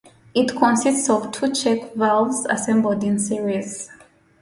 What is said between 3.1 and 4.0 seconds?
series.